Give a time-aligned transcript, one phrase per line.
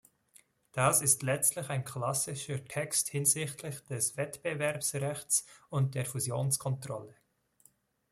[0.71, 7.13] Das ist letztlich ein klassischer Text hinsichtlich des Wettbewerbsrechts und der Fusionskontrolle.